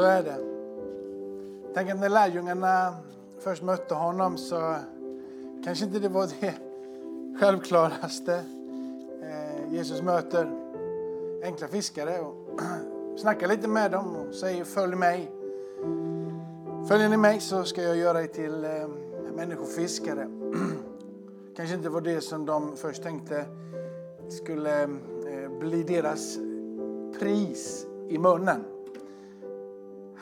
[0.00, 0.40] Så är det.
[1.74, 2.94] Tänk att när lärjungarna
[3.38, 4.76] först mötte honom så
[5.64, 6.54] kanske inte det var det
[7.40, 8.34] självklaraste.
[9.22, 10.50] Eh, Jesus möter
[11.44, 12.60] enkla fiskare och
[13.18, 15.30] snackar lite med dem och säger följ mig.
[16.88, 18.88] Följer ni mig så ska jag göra er till eh,
[19.36, 20.28] människofiskare.
[21.56, 23.44] Kanske inte var det som de först tänkte
[24.28, 26.38] skulle eh, bli deras
[27.18, 28.64] pris i munnen.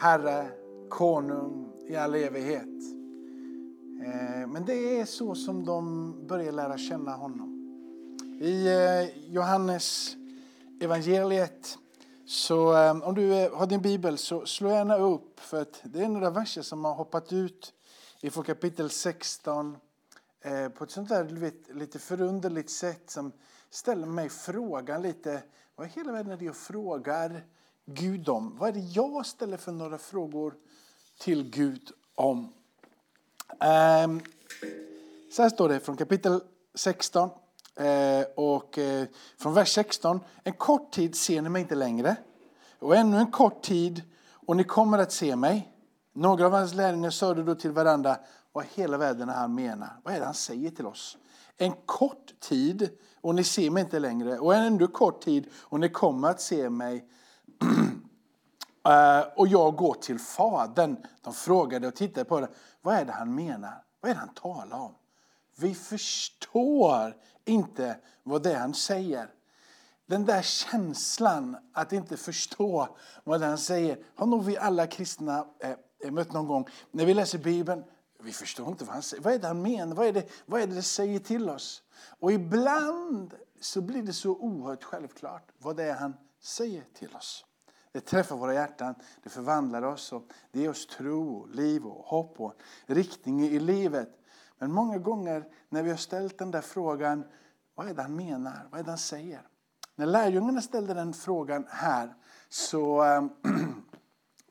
[0.01, 0.49] Herre,
[0.89, 2.83] konung i all evighet.
[4.05, 7.55] Eh, men det är så som de börjar lära känna honom.
[8.41, 10.17] I eh, Johannes
[10.81, 11.79] evangeliet
[12.27, 16.09] så eh, om du har din bibel så slå gärna upp för att det är
[16.09, 17.73] några verser som har hoppat ut
[18.21, 19.77] ifrån kapitel 16
[20.75, 23.33] på ett sånt där vet, lite förunderligt sätt som
[23.71, 25.43] ställer mig frågan lite,
[25.77, 27.43] vad i hela världen är det jag frågar
[27.91, 28.57] Gud om?
[28.59, 30.55] Vad är det jag ställer för några frågor
[31.19, 32.53] till Gud om?
[34.05, 34.21] Um,
[35.33, 36.41] så här står det från kapitel
[36.75, 37.31] 16
[37.77, 39.07] eh, och eh,
[39.39, 40.21] från vers 16.
[40.45, 42.17] En kort tid ser ni mig inte längre
[42.79, 45.73] och ännu en kort tid och ni kommer att se mig.
[46.13, 48.17] Några av hans lärjungar sade då till varandra
[48.53, 50.01] vad hela världen han menar.
[50.05, 51.19] Vad är det han säger till oss?
[51.57, 54.39] En kort tid och ni ser mig inte längre.
[54.39, 57.05] Och en ännu kort tid och ni kommer att se mig.
[58.89, 60.97] Eh, och jag går till Fadern.
[61.23, 62.49] De frågade och tittade på det.
[62.83, 63.83] Vad är det han menar?
[64.01, 64.95] Vad är det han talar om?
[65.57, 69.31] Vi förstår inte vad det är han säger.
[70.07, 75.47] Den där känslan att inte förstå vad det han säger har nog vi alla kristna
[75.59, 76.69] eh, eh, mött någon gång.
[76.91, 77.85] När vi läser Bibeln,
[78.23, 79.23] vi förstår inte vad han säger.
[79.23, 79.97] Vad är det han menar?
[79.97, 81.83] Vad är det, vad är det, det säger till oss?
[82.21, 87.45] Och ibland så blir det så oerhört självklart vad det är han säger till oss.
[87.93, 90.23] Det träffar våra hjärtan, det förvandlar oss och
[90.53, 92.55] det ger oss tro, liv och hopp och
[92.87, 94.09] riktning i livet.
[94.59, 97.25] Men många gånger när vi har ställt den där frågan,
[97.75, 98.69] vad är det han menar?
[98.71, 99.41] Vad är det han säger?
[99.97, 102.15] När lärjungarna ställde den frågan här
[102.49, 103.31] så ehm,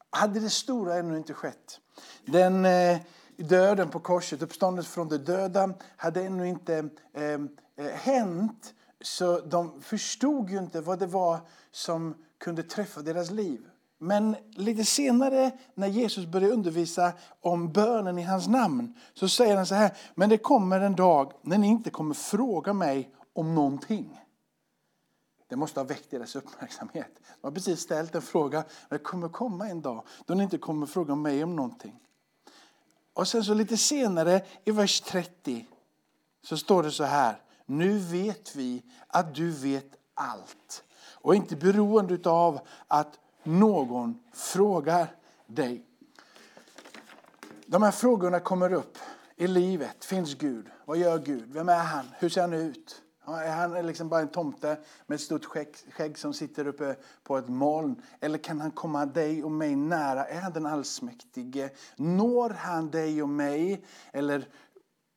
[0.09, 1.79] hade det stora ännu inte skett.
[2.25, 2.97] Den eh,
[3.37, 8.73] döden på korset, uppståndelsen från de döda, hade ännu inte ehm, eh, hänt.
[9.01, 11.39] Så de förstod ju inte vad det var
[11.71, 13.69] som kunde träffa deras liv.
[13.99, 19.65] Men lite senare när Jesus började undervisa om bönen i hans namn så säger han
[19.65, 24.21] så här, men det kommer en dag när ni inte kommer fråga mig om någonting.
[25.49, 27.11] Det måste ha väckt deras uppmärksamhet.
[27.41, 30.57] De har precis ställt en fråga, men det kommer komma en dag då ni inte
[30.57, 31.99] kommer fråga mig om någonting.
[33.13, 35.67] Och sen så lite senare i vers 30
[36.43, 37.41] så står det så här.
[37.65, 40.83] Nu vet vi att du vet allt
[41.27, 45.07] och inte beroende av att någon frågar
[45.47, 45.85] dig.
[47.65, 48.97] De här frågorna kommer upp
[49.35, 50.05] i livet.
[50.05, 50.65] Finns Gud?
[50.85, 51.53] Vad gör Gud?
[51.53, 52.05] Vem är han?
[52.19, 53.01] Hur ser han ut?
[53.25, 54.77] Är han liksom bara en tomte
[55.07, 58.01] med ett stort skägg, skägg som sitter uppe på ett moln?
[58.19, 60.25] Eller kan han komma dig och mig nära?
[60.25, 61.69] Är han den allsmäktige?
[61.95, 63.85] Når han dig och mig?
[64.11, 64.47] Eller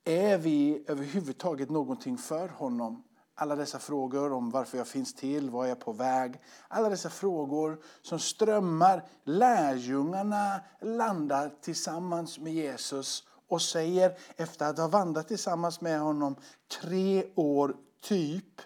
[0.04, 3.02] är vi överhuvudtaget någonting för honom?
[3.40, 6.40] Alla dessa frågor om varför jag finns till, var jag är på väg.
[6.68, 9.04] Alla dessa frågor som strömmar.
[9.24, 16.36] Lärjungarna landar tillsammans med Jesus och säger efter att ha vandrat tillsammans med honom
[16.80, 18.60] tre år typ,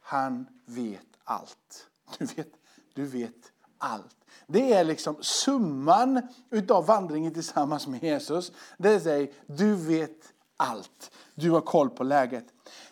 [0.00, 1.86] han vet allt.
[2.18, 2.52] Du vet,
[2.94, 4.16] du vet allt.
[4.46, 8.52] Det är liksom summan utav vandringen tillsammans med Jesus.
[8.78, 11.10] Det säger, du vet allt.
[11.34, 12.46] Du har koll på läget.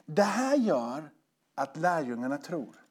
[0.07, 1.11] Det här gör
[1.55, 2.85] att lärjungarna tror.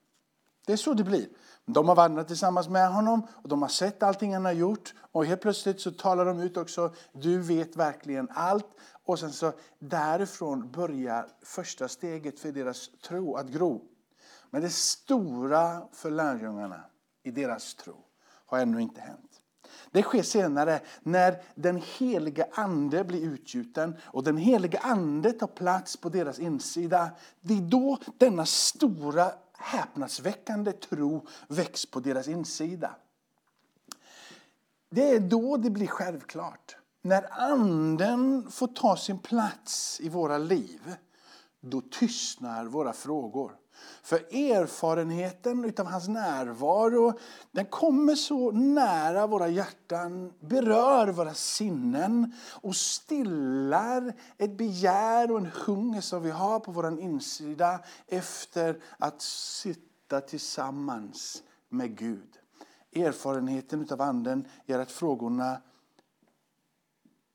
[0.65, 1.27] Det är så det blir.
[1.65, 4.93] De har vandrat tillsammans med honom och de har sett allting han har gjort.
[5.11, 8.67] Och helt plötsligt så talar de ut också, du vet verkligen allt.
[9.05, 13.81] Och sen så därifrån börjar första steget för deras tro att gro.
[14.49, 16.83] Men det stora för lärjungarna
[17.23, 18.05] i deras tro
[18.45, 19.32] har ännu inte hänt.
[19.91, 25.97] Det sker senare när den helige ande blir utgjuten och den helige ande tar plats
[25.97, 27.11] på deras insida.
[27.41, 32.95] Det är då denna stora häpnadsväckande tro väcks på deras insida.
[34.89, 36.75] Det är då det blir självklart.
[37.01, 40.95] När anden får ta sin plats i våra liv,
[41.59, 43.55] då tystnar våra frågor.
[44.03, 47.19] För erfarenheten utav hans närvaro,
[47.51, 55.51] den kommer så nära våra hjärtan, berör våra sinnen och stillar ett begär och en
[55.65, 62.39] hunger som vi har på vår insida efter att sitta tillsammans med Gud.
[62.95, 65.61] Erfarenheten utav anden gör att frågorna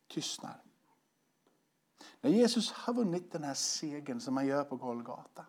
[0.09, 0.63] tystnar.
[2.21, 5.47] När Jesus har vunnit den här segern som han gör på Golgata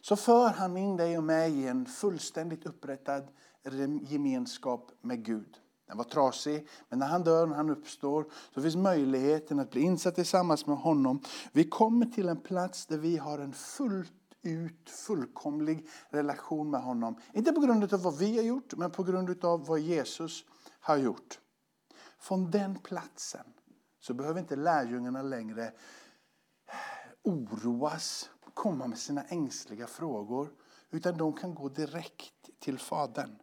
[0.00, 3.28] så för han in dig och mig i en fullständigt upprättad
[4.02, 5.58] gemenskap med Gud.
[5.88, 9.80] Den var trasig, men när han dör och han uppstår så finns möjligheten att bli
[9.80, 11.20] insatt tillsammans med honom.
[11.52, 14.12] Vi kommer till en plats där vi har en fullt
[14.42, 17.16] ut fullkomlig relation med honom.
[17.32, 20.44] Inte på grund av vad vi har gjort, men på grund av vad Jesus
[20.80, 21.40] har gjort.
[22.18, 23.46] Från den platsen
[24.00, 25.72] så behöver inte lärjungarna längre
[27.22, 30.52] oroas komma med sina ängsliga frågor.
[30.90, 33.38] Utan de kan gå direkt till Fadern.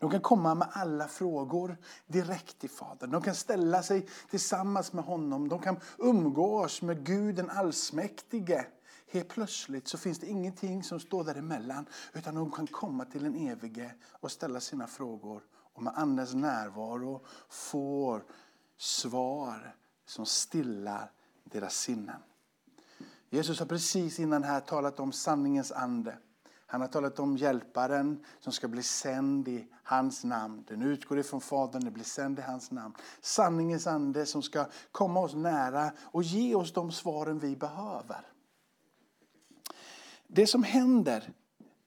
[0.00, 3.10] De kan komma med alla frågor direkt till Fadern.
[3.10, 5.48] De kan ställa sig tillsammans med honom.
[5.48, 8.66] De kan umgås med Gud den allsmäktige.
[9.12, 11.86] Helt plötsligt så finns det ingenting som står däremellan.
[12.12, 15.42] Utan de kan komma till den evige och ställa sina frågor.
[15.72, 18.24] Och med Andens närvaro får
[18.76, 21.12] svar som stillar
[21.44, 22.22] deras sinnen.
[23.30, 26.18] Jesus har precis innan här talat om sanningens ande.
[26.66, 30.64] Han har talat om hjälparen som ska bli sänd i hans namn.
[30.68, 32.94] Den utgår ifrån Fadern, den blir sänd i hans namn.
[33.20, 38.26] Sanningens ande som ska komma oss nära och ge oss de svaren vi behöver.
[40.26, 41.32] Det som händer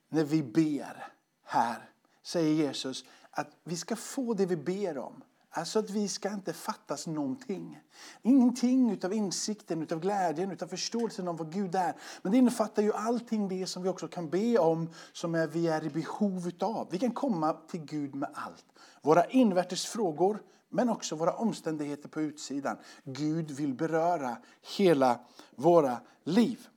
[0.08, 1.12] när vi ber
[1.44, 1.90] här,
[2.22, 5.22] säger Jesus, att vi ska få det vi ber om.
[5.56, 7.80] Alltså att vi ska inte fattas någonting.
[8.22, 11.94] Ingenting utav insikten, utav glädjen, utav förståelsen om vad Gud är.
[12.22, 15.68] Men det innefattar ju allting det som vi också kan be om, som är, vi
[15.68, 16.88] är i behov utav.
[16.90, 18.64] Vi kan komma till Gud med allt.
[19.02, 22.76] Våra invärtes frågor, men också våra omständigheter på utsidan.
[23.04, 24.36] Gud vill beröra
[24.76, 25.20] hela
[25.56, 26.68] våra liv.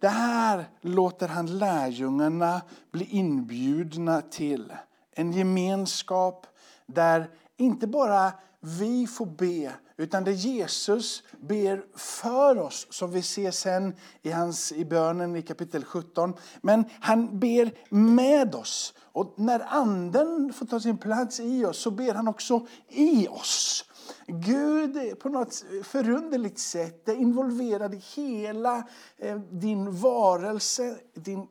[0.00, 2.62] Det här låter han lärjungarna
[2.92, 4.72] bli inbjudna till.
[5.12, 6.46] En gemenskap
[6.86, 13.50] där inte bara vi får be, utan det Jesus ber för oss, som vi ser
[13.50, 16.34] sen i, hans, i bönen i kapitel 17.
[16.60, 18.94] Men han ber med oss.
[19.00, 23.84] Och när anden får ta sin plats i oss så ber han också i oss.
[24.26, 31.48] Gud på något förunderligt sätt är involverad i hela eh, din varelse, din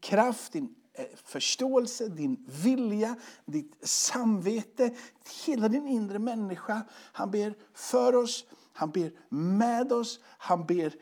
[0.00, 4.94] kraft, din Eh, förståelse, din vilja, ditt samvete,
[5.46, 6.82] hela din inre människa.
[7.12, 10.94] Han ber för oss, han ber med oss, han ber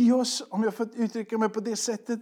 [0.00, 2.20] i oss, om jag får uttrycka mig på det sättet.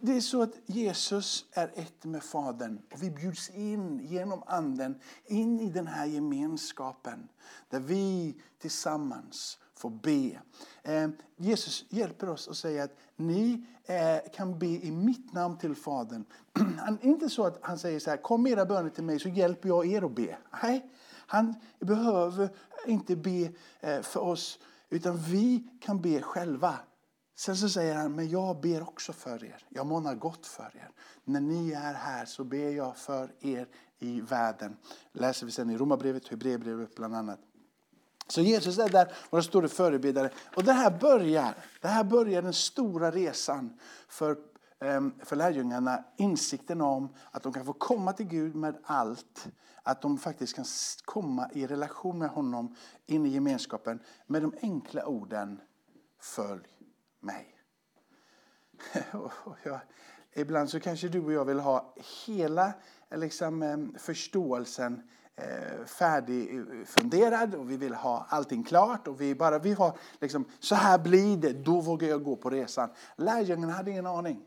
[0.00, 5.00] Det är så att Jesus är ett med Fadern och vi bjuds in genom Anden
[5.26, 7.28] in i den här gemenskapen
[7.68, 10.40] där vi tillsammans får be.
[10.82, 15.74] Eh, Jesus hjälper oss och säger att ni eh, kan be i mitt namn till
[15.74, 16.24] Fadern.
[16.78, 19.68] Han, inte så att han säger så här, kom era böner till mig så hjälper
[19.68, 20.36] jag er att be.
[20.62, 20.90] Nej,
[21.26, 22.48] han behöver
[22.86, 24.58] inte be eh, för oss
[24.90, 26.78] utan vi kan be själva.
[27.36, 29.66] Sen så säger han, men jag ber också för er.
[29.68, 30.90] Jag månar gott för er.
[31.24, 33.68] När ni är här så ber jag för er
[33.98, 34.76] i världen.
[35.12, 37.40] Läser vi sen i Romarbrevet och Hebreerbrevet bland annat.
[38.28, 40.30] Så Jesus är där, vår store förebedjare.
[40.54, 44.38] Och det här börjar, det här börjar den stora resan för,
[44.80, 46.04] ehm, för lärjungarna.
[46.16, 49.48] Insikten om att de kan få komma till Gud med allt.
[49.82, 50.64] Att de faktiskt kan
[51.04, 54.00] komma i relation med honom, in i gemenskapen.
[54.26, 55.60] Med de enkla orden,
[56.20, 56.68] följ
[57.20, 57.54] mig.
[60.34, 61.94] ibland så kanske du och jag vill ha
[62.26, 62.72] hela
[63.10, 65.02] liksom, ehm, förståelsen
[65.38, 69.08] Eh, färdigfunderad och vi vill ha allting klart.
[69.08, 72.50] Och vi bara vi har liksom, så här blir det, då vågar jag gå på
[72.50, 72.88] resan.
[73.16, 74.40] Lärjungarna hade ingen aning.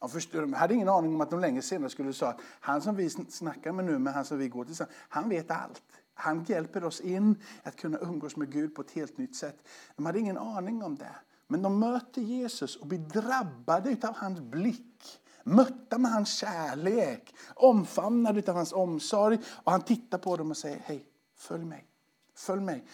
[0.00, 2.82] De förstod, de hade ingen aning om att de länge senare skulle säga att han
[2.82, 5.82] som vi snackar med nu, med han som vi går till, han vet allt.
[6.14, 9.68] Han hjälper oss in att kunna umgås med Gud på ett helt nytt sätt.
[9.96, 11.14] De hade ingen aning om det.
[11.46, 18.50] Men de möter Jesus och blir drabbade av hans blick mötta med hans kärlek, omfamnade
[18.50, 19.38] av hans omsorg.
[19.46, 21.86] Och han tittar på dem och säger, hej, följ mig.
[22.34, 22.84] Följ mig.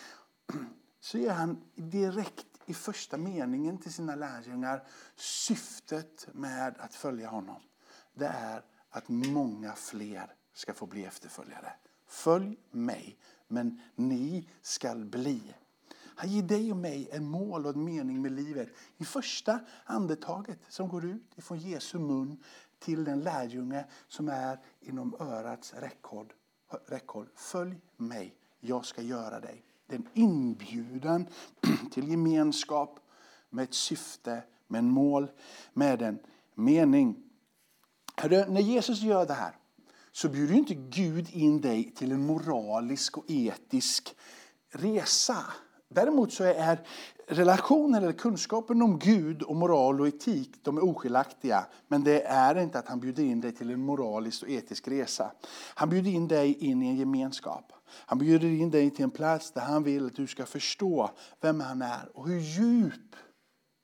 [1.01, 7.61] Så ger han direkt i första meningen till sina lärjungar syftet med att följa honom.
[8.15, 11.73] Det är att många fler ska få bli efterföljare.
[12.07, 13.19] Följ mig,
[13.49, 15.55] men ni skall bli.
[16.17, 18.69] Han ger dig och mig en mål och en mening med livet.
[18.97, 22.43] I första andetaget som går ut ifrån Jesu mun
[22.79, 26.33] till den lärjunge som är inom örats räckhåll.
[26.87, 27.29] räckhåll.
[27.35, 29.65] Följ mig, jag ska göra dig.
[29.87, 31.27] Det är en inbjudan
[31.93, 33.01] till gemenskap
[33.51, 35.31] med ett syfte, med en mål,
[35.73, 36.19] med en
[36.55, 37.23] mening.
[38.17, 39.57] Hörde, när Jesus gör det här
[40.13, 44.17] så bjuder inte Gud in dig till en moralisk och etisk
[44.71, 45.37] resa.
[45.95, 46.79] Däremot så är
[47.27, 51.67] relationen eller kunskapen om Gud och moral och etik de är oskiljaktiga.
[51.89, 55.33] Men det är inte att han bjuder in dig till en moralisk och etisk resa.
[55.75, 57.73] Han bjuder in dig in i en gemenskap.
[57.87, 61.11] Han bjuder in dig till en plats där han vill att du ska förstå
[61.41, 63.17] vem han är och hur djup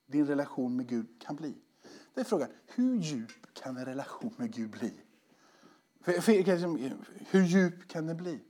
[0.06, 1.54] din relation med Gud kan bli.
[2.14, 4.92] Det är frågan, hur djup kan en relation med Gud bli?
[7.30, 8.40] Hur djup kan den bli?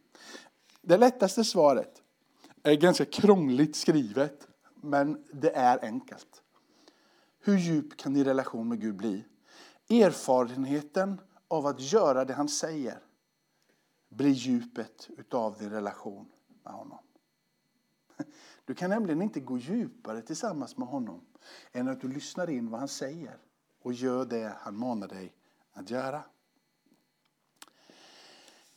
[0.83, 2.00] Det lättaste svaret
[2.62, 6.43] är ganska krångligt skrivet, men det är enkelt.
[7.40, 9.25] Hur djup kan din relation med Gud bli?
[9.88, 12.99] Erfarenheten av att göra det han säger
[14.09, 16.29] blir djupet utav din relation
[16.64, 16.99] med honom.
[18.64, 21.21] Du kan nämligen inte gå djupare tillsammans med honom
[21.73, 23.38] än att du lyssnar in vad han säger
[23.83, 25.35] och gör det han manar dig
[25.73, 26.23] att göra.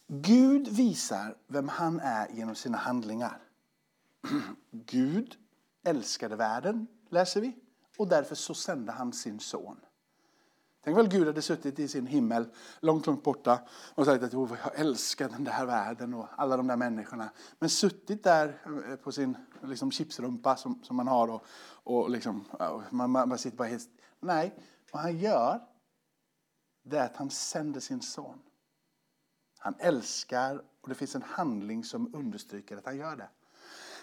[0.07, 3.41] Gud visar vem han är genom sina handlingar.
[4.71, 5.35] Gud
[5.83, 7.55] älskade världen, läser vi,
[7.97, 9.79] och därför så sände han sin son.
[10.83, 12.45] Tänk väl Gud hade suttit i sin himmel
[12.79, 13.59] långt, långt borta
[13.95, 17.29] och sagt att jag älskar den där världen och alla de där människorna.
[17.59, 21.43] Men suttit där eh, på sin liksom, chipsrumpa som, som man har och,
[21.83, 22.45] och liksom,
[22.89, 23.89] man, man sitter bara helt...
[24.19, 24.53] Nej,
[24.91, 25.61] vad han gör
[26.83, 28.39] det är att han sänder sin son.
[29.59, 33.29] Han älskar och det finns en handling som understryker att han gör det.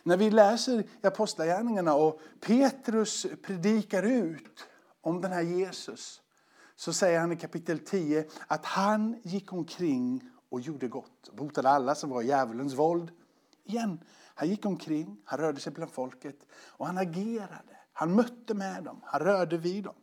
[0.03, 4.67] När vi läser i Apostlagärningarna och Petrus predikar ut
[5.01, 6.23] om den här Jesus
[6.77, 11.31] så säger han i kapitel 10 att han gick omkring och gjorde gott.
[11.33, 13.11] Botade alla som var i djävulens våld.
[13.65, 14.01] Igen,
[14.35, 17.77] han gick omkring, han rörde sig bland folket och han agerade.
[17.93, 19.95] Han mötte med dem, han rörde vid dem.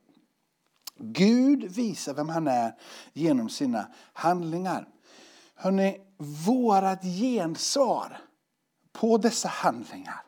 [0.99, 2.75] Gud visar vem han är
[3.13, 4.87] genom sina handlingar.
[5.55, 6.01] Hörrni,
[6.45, 8.17] vårat gensvar
[8.97, 10.25] på dessa handlingar.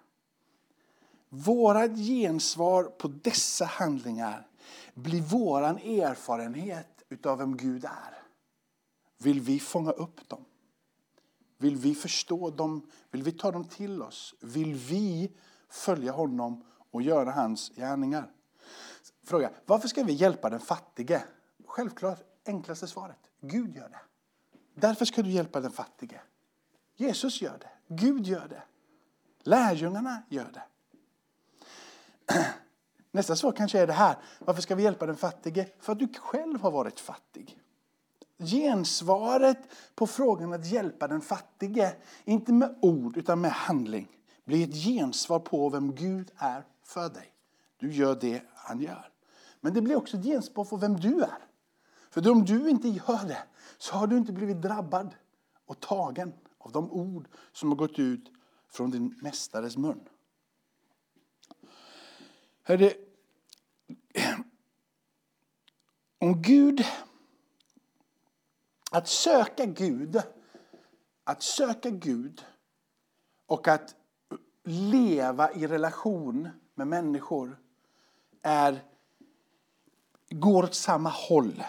[1.29, 4.47] Vårat gensvar på dessa handlingar
[4.93, 8.23] blir vår erfarenhet utav vem Gud är.
[9.17, 10.45] Vill vi fånga upp dem?
[11.57, 12.89] Vill vi förstå dem?
[13.11, 14.35] Vill vi ta dem till oss?
[14.41, 15.31] Vill vi
[15.69, 18.31] följa honom och göra hans gärningar?
[19.23, 21.23] Fråga, varför ska vi hjälpa den fattige?
[21.65, 23.19] Självklart, enklaste svaret.
[23.41, 24.01] Gud gör det.
[24.75, 26.21] Därför ska du hjälpa den fattige.
[26.95, 27.78] Jesus gör det.
[27.89, 28.63] Gud gör det.
[29.43, 30.63] Lärjungarna gör det.
[33.11, 34.17] Nästa svar kanske är det här.
[34.39, 35.67] Varför ska vi hjälpa den fattige?
[35.79, 37.59] För att du själv har varit fattig.
[38.37, 39.57] Gensvaret
[39.95, 44.07] på frågan att hjälpa den fattige, inte med ord utan med handling,
[44.45, 47.33] blir ett gensvar på vem Gud är för dig.
[47.77, 49.09] Du gör det han gör.
[49.61, 51.47] Men det blir också ett gensvar på vem du är.
[52.09, 53.43] För om du inte gör det
[53.77, 55.15] så har du inte blivit drabbad
[55.65, 56.33] och tagen
[56.69, 58.31] av de ord som har gått ut
[58.67, 60.09] från din mästares mun.
[62.63, 62.93] Herre,
[66.19, 66.85] om Gud,
[68.91, 70.21] att söka Gud,
[71.23, 72.45] att söka Gud
[73.45, 73.95] och att
[74.63, 77.59] leva i relation med människor
[78.41, 78.83] är,
[80.29, 81.63] går åt samma håll.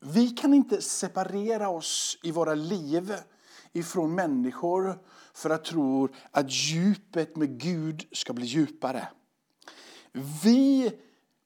[0.00, 3.14] Vi kan inte separera oss i våra liv
[3.74, 4.98] ifrån människor
[5.34, 9.08] för att tro att djupet med Gud ska bli djupare.
[10.44, 10.92] Vi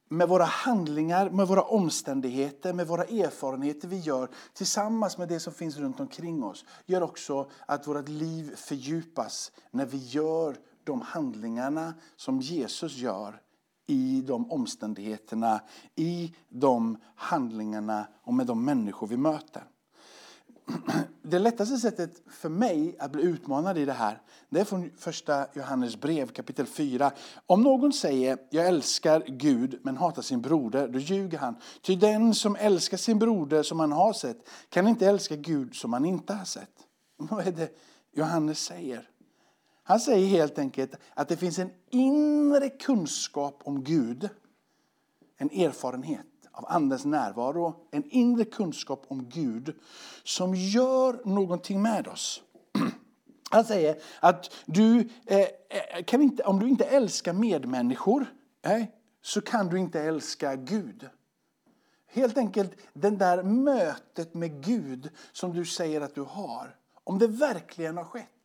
[0.09, 5.53] med våra handlingar, med våra omständigheter, med våra erfarenheter vi gör tillsammans med det som
[5.53, 11.95] finns runt omkring oss gör också att vårt liv fördjupas när vi gör de handlingarna
[12.17, 13.41] som Jesus gör
[13.87, 15.61] i de omständigheterna,
[15.95, 19.65] i de handlingarna och med de människor vi möter.
[21.31, 25.47] Det lättaste sättet för mig att bli utmanad i det här det är från första
[25.55, 27.13] Johannes brev kapitel 4.
[27.47, 31.57] Om någon säger jag älskar Gud men hatar sin broder, då ljuger han.
[31.83, 35.93] Ty den som älskar sin broder som han har sett kan inte älska Gud som
[35.93, 36.87] han inte har sett.
[37.17, 37.71] Vad är det
[38.13, 39.09] Johannes säger?
[39.83, 44.29] Han säger helt enkelt att det finns en inre kunskap om Gud.
[45.37, 46.27] En erfarenhet
[46.59, 47.75] av Andens närvaro.
[47.91, 49.75] En inre kunskap om Gud
[50.25, 52.43] som gör någonting med oss.
[53.51, 58.27] Han säger att du eh, eh kan inte, om du inte älskar medmänniskor
[58.63, 58.85] eh,
[59.23, 61.09] så kan du inte älska Gud.
[62.07, 66.77] Helt enkelt det där mötet med Gud som du säger att du har.
[67.05, 68.38] Om det verkligen har skett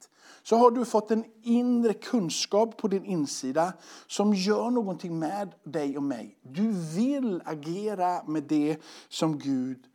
[0.43, 3.73] så har du fått en inre kunskap på din insida
[4.07, 6.37] som gör någonting med dig och mig.
[6.41, 8.77] Du vill agera med det
[9.09, 9.85] som Gud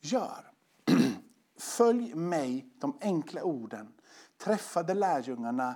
[0.00, 0.50] gör.
[1.58, 3.88] Följ mig, de enkla orden.
[4.38, 5.74] Träffade lärjungarna,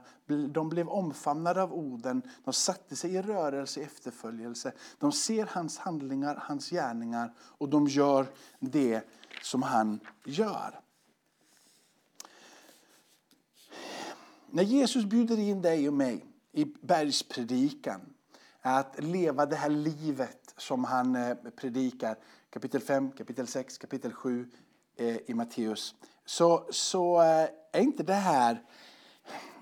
[0.51, 4.73] de blev omfamnade av orden, de satte sig i rörelse i efterföljelse.
[4.99, 8.27] De ser hans handlingar, hans gärningar och de gör
[8.61, 9.03] det
[9.43, 10.84] som han gör.
[14.55, 18.01] När Jesus bjuder in dig och mig i bergspredikan
[18.61, 22.17] att leva det här livet som han eh, predikar,
[22.51, 24.51] kapitel 5, kapitel 6, kapitel 7
[24.97, 25.95] eh, i Matteus,
[26.25, 28.63] så, så eh, är inte det här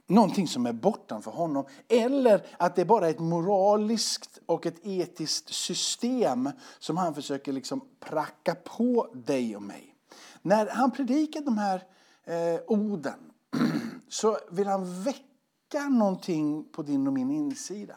[0.06, 1.64] någonting som är bortanför honom.
[1.88, 7.80] Eller att det bara är ett moraliskt och ett etiskt system som han försöker liksom
[8.00, 9.94] pracka på dig och mig.
[10.42, 11.82] När han predikar de här
[12.24, 13.32] eh, orden
[14.12, 17.96] så vill han väcka någonting på din och min insida.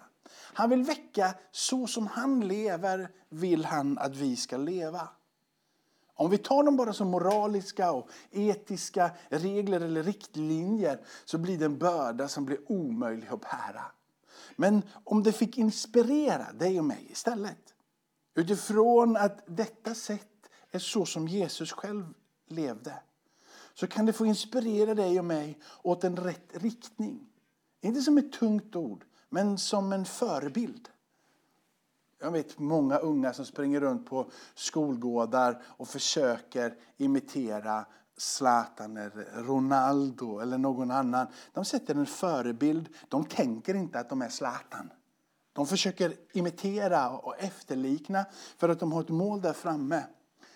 [0.54, 5.10] Han vill väcka så som han lever vill han att vi ska leva.
[6.14, 11.66] Om vi tar dem bara som moraliska och etiska regler eller riktlinjer så blir det
[11.66, 13.86] en börda som blir omöjlig att bära.
[14.56, 17.74] Men om det fick inspirera dig och mig istället
[18.36, 22.14] utifrån att detta sätt är så som Jesus själv
[22.48, 22.94] levde
[23.76, 27.28] så kan det få inspirera dig och mig åt en rätt riktning.
[27.82, 30.90] Inte som ett tungt ord, men som en förebild.
[32.20, 37.86] Jag vet många unga som springer runt på skolgårdar och försöker imitera
[38.18, 41.28] Zlatan eller Ronaldo eller någon annan.
[41.54, 42.90] De sätter en förebild.
[43.10, 44.90] De tänker inte att de är Zlatan.
[45.54, 48.26] De försöker imitera och efterlikna
[48.58, 50.04] för att de har ett mål där framme.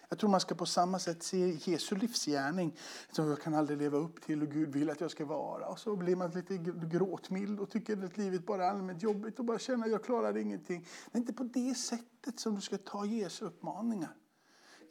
[0.10, 2.78] Jag tror man ska på samma sätt se Jesu livsgärning
[3.12, 5.67] som jag kan aldrig leva upp till och Gud vill att jag ska vara.
[5.67, 6.58] Och så blir man lite
[6.91, 10.38] gråtmild och tycker att livet bara är allmänt jobbigt och bara känner att jag klarar
[10.38, 10.88] ingenting.
[11.12, 14.15] Det är inte på det sättet som du ska ta Jesu uppmaningar.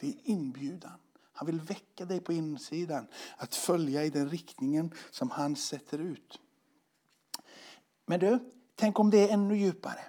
[0.00, 0.98] Det är inbjudan.
[1.33, 6.40] Han vill väcka dig på insidan att följa i den riktningen som han sätter ut.
[8.07, 8.38] Men du,
[8.74, 10.00] tänk om det är ännu djupare.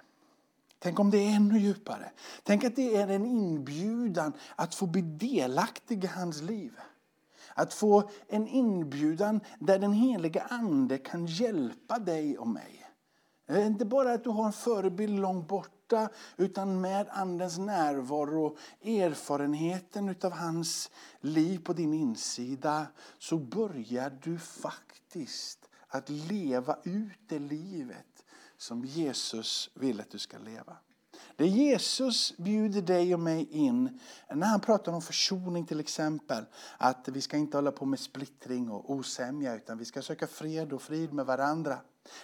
[0.82, 2.10] Tänk om det är ännu djupare.
[2.42, 6.72] Tänk att det är en inbjudan att få bli delaktig i hans liv.
[7.54, 12.86] Att få en inbjudan där den heliga ande kan hjälpa dig och mig.
[13.48, 18.58] Eh, inte bara att du har en förebild långt borta utan med andens närvaro och
[18.88, 20.90] erfarenheten av hans
[21.20, 22.86] liv på din insida
[23.18, 28.09] så börjar du faktiskt att leva ut det livet
[28.60, 30.76] som Jesus vill att du ska leva.
[31.36, 34.00] Det Jesus bjuder dig och mig in,
[34.34, 36.44] när han pratar om försoning till exempel,
[36.78, 40.72] att vi ska inte hålla på med splittring och osämja utan vi ska söka fred
[40.72, 41.78] och frid med varandra.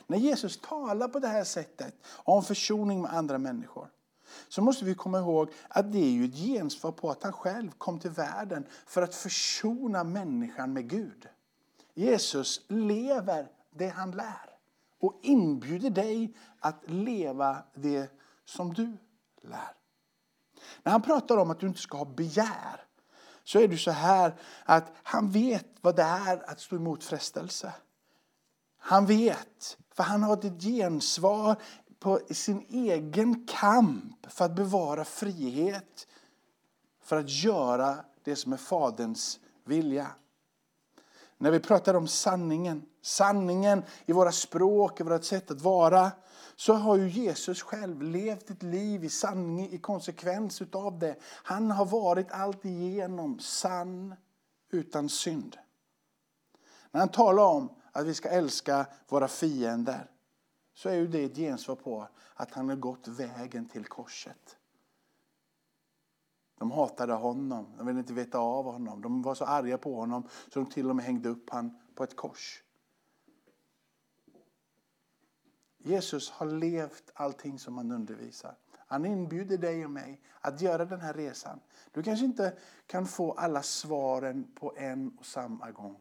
[0.07, 3.89] När Jesus talar på det här sättet om försoning med andra människor
[4.49, 7.71] så måste vi komma ihåg att det är ju ett gensvar på att han själv
[7.71, 11.29] kom till världen för att försona människan med Gud.
[11.95, 14.56] Jesus lever det han lär
[15.01, 18.11] och inbjuder dig att leva det
[18.45, 18.97] som du
[19.43, 19.73] lär.
[20.83, 22.81] När han pratar om att du inte ska ha begär
[23.45, 27.73] så är det så här att han vet vad det är att stå emot frestelse.
[28.79, 31.57] Han vet, för han har ett gensvar
[31.99, 36.07] på sin egen kamp för att bevara frihet,
[37.03, 40.11] för att göra det som är Faderns vilja.
[41.39, 46.13] När vi pratar om sanningen, sanningen i våra språk, i vårt sätt att vara,
[46.57, 51.17] så har ju Jesus själv levt ett liv i sanning, i konsekvens utav det.
[51.25, 54.15] Han har varit allt igenom sann
[54.71, 55.57] utan synd.
[56.91, 60.11] När han talar om att vi ska älska våra fiender
[60.75, 64.56] så är ju det ett gensvar på att han har gått vägen till korset.
[66.59, 69.03] De hatade honom, de ville inte veta av honom.
[69.03, 72.05] De var så arga på honom så de till och med hängde upp honom på
[72.05, 72.63] ett kors.
[75.79, 78.55] Jesus har levt allting som han undervisar.
[78.87, 81.61] Han inbjuder dig och mig att göra den här resan.
[81.93, 85.97] Du kanske inte kan få alla svaren på en och samma gång.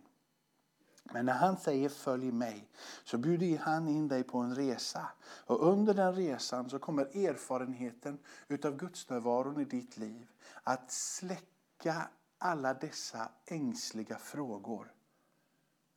[1.14, 2.70] Men när han säger följ mig
[3.04, 5.10] så bjuder han in dig på en resa.
[5.22, 10.28] Och under den resan så kommer erfarenheten utav gudsnärvaron i ditt liv
[10.64, 14.92] att släcka alla dessa ängsliga frågor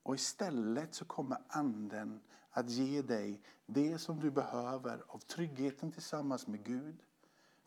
[0.02, 6.46] Och istället så kommer anden att ge dig det som du behöver av tryggheten tillsammans
[6.46, 7.02] med Gud.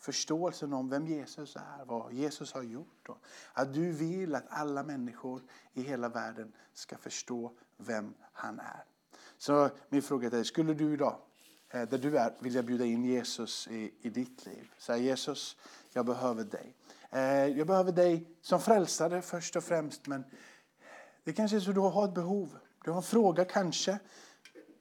[0.02, 3.10] Förståelsen om vem Jesus är, vad Jesus har gjort.
[3.10, 3.18] Och
[3.54, 5.42] att du vill att alla människor
[5.74, 8.84] i hela världen ska förstå vem han är.
[9.38, 11.18] Så min fråga till dig, skulle du idag,
[11.70, 14.72] eh, där du är, vilja bjuda in Jesus i, i ditt liv?
[14.78, 15.58] Säg Jesus,
[15.94, 16.76] jag behöver dig.
[17.10, 20.24] Eh, jag behöver dig som frälsare först och främst, men
[21.24, 22.58] det kanske är så du har ett behov.
[22.84, 24.00] Du har en fråga kanske,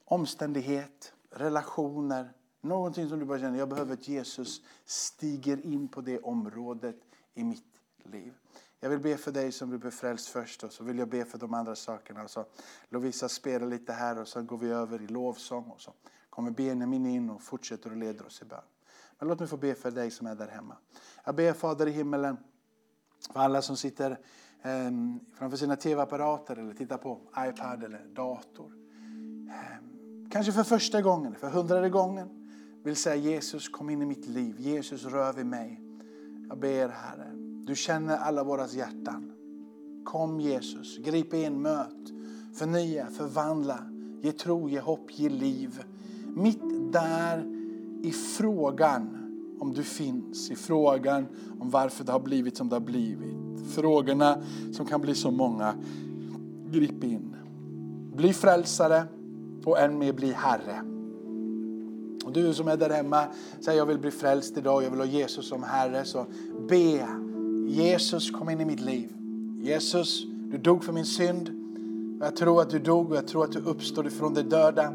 [0.05, 6.19] omständighet, relationer, någonting som du bara känner, jag behöver att Jesus stiger in på det
[6.19, 6.95] området
[7.33, 7.63] i mitt
[8.03, 8.33] liv.
[8.79, 11.25] Jag vill be för dig som vill blir frälst först och så vill jag be
[11.25, 12.27] för de andra sakerna.
[12.27, 12.45] Så
[12.89, 15.93] Lovisa spelar lite här och så går vi över i lovsång och så
[16.29, 18.61] kommer Benjamin in och fortsätter att leda oss i bön.
[19.19, 20.77] Men låt mig få be för dig som är där hemma.
[21.25, 22.37] Jag ber Fader i himmelen
[23.33, 24.11] för alla som sitter
[24.61, 24.91] eh,
[25.35, 28.73] framför sina tv-apparater eller tittar på iPad eller dator.
[29.49, 29.85] Eh,
[30.31, 32.40] kanske för första gången, för hundrade gången
[32.83, 34.55] vill säga Jesus kom in i mitt liv.
[34.57, 35.81] Jesus rör vid mig.
[36.49, 37.31] Jag ber Herre,
[37.65, 39.31] du känner alla våra hjärtan.
[40.05, 42.13] Kom Jesus, grip in, möt,
[42.53, 43.79] förnya, förvandla,
[44.21, 45.83] ge tro, ge hopp, ge liv.
[46.35, 47.45] Mitt där
[48.03, 49.17] i frågan
[49.59, 51.25] om du finns, i frågan
[51.59, 53.37] om varför det har blivit som det har blivit.
[53.75, 55.75] Frågorna som kan bli så många.
[56.71, 57.35] Grip in.
[58.15, 59.03] Bli frälsare
[59.65, 61.00] och än mer bli Herre.
[62.25, 63.25] Och du som är där hemma,
[63.59, 66.05] säger jag vill bli frälst idag, jag vill ha Jesus som Herre.
[66.05, 66.25] Så
[66.69, 67.07] be
[67.67, 69.13] Jesus kom in i mitt liv.
[69.61, 71.51] Jesus, du dog för min synd.
[72.19, 74.93] Jag tror att du dog och jag tror att du uppstod ifrån de döda.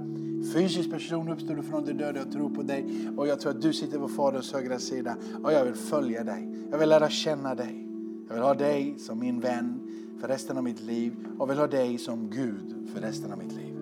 [0.52, 2.86] Fysisk person uppstod ifrån de döda och tror på dig.
[3.16, 5.16] Och jag tror att du sitter på Faderns högra sida.
[5.44, 6.66] Och jag vill följa dig.
[6.70, 7.88] Jag vill lära känna dig.
[8.28, 9.80] Jag vill ha dig som min vän
[10.20, 11.12] för resten av mitt liv.
[11.38, 13.76] Och vill ha dig som Gud för resten av mitt liv.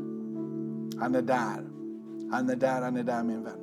[1.01, 1.74] Han är där.
[2.31, 3.59] Han är där, han är där min vän.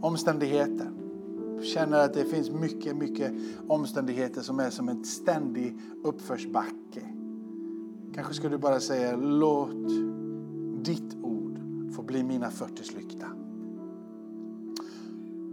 [0.00, 0.90] Omständigheter.
[1.62, 3.32] Känner att det finns mycket, mycket
[3.68, 7.02] omständigheter som är som en ständig uppförsbacke.
[8.14, 9.88] Kanske skulle du bara säga låt
[10.84, 11.58] ditt ord
[11.94, 13.26] få bli mina fötters lykta.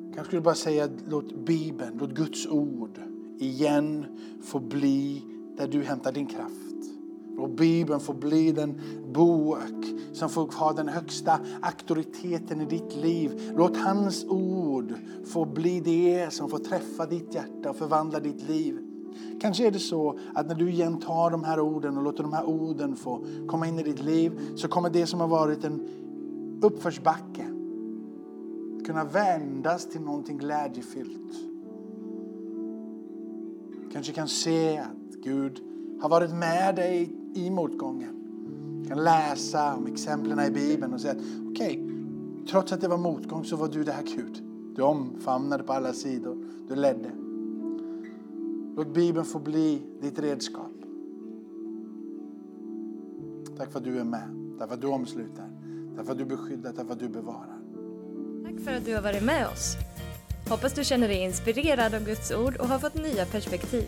[0.04, 3.00] Kanske skulle du bara säga låt Bibeln, låt Guds ord
[3.38, 4.06] igen
[4.42, 5.24] få bli
[5.58, 6.69] där du hämtar din kraft.
[7.40, 8.82] Och Bibeln får bli den
[9.14, 13.52] bok som får ha den högsta auktoriteten i ditt liv.
[13.58, 14.94] Låt hans ord
[15.26, 18.80] få bli det som får träffa ditt hjärta och förvandla ditt liv.
[19.42, 22.34] Kanske är det så att när du igen tar de här orden och låter de
[22.34, 25.88] här orden få komma in i ditt liv så kommer det som har varit en
[26.62, 27.46] uppförsbacke
[28.90, 31.34] kunna vändas till någonting glädjefyllt.
[33.94, 35.62] Kanske kan se att Gud
[36.02, 38.16] har varit med dig i motgången.
[38.84, 41.20] Du kan läsa om exemplen i Bibeln och säga att
[41.52, 44.44] okej, okay, trots att det var motgång så var du det här Gud.
[44.76, 47.12] Du omfamnade på alla sidor, du ledde.
[48.76, 50.72] Låt Bibeln få bli ditt redskap.
[53.58, 55.50] Tack för att du är med, tack för att du omsluter,
[55.96, 57.60] tack för att du beskyddar, tack för att du bevarar.
[58.44, 59.76] Tack för att du har varit med oss.
[60.50, 63.88] Hoppas du känner dig inspirerad av Guds ord och har fått nya perspektiv.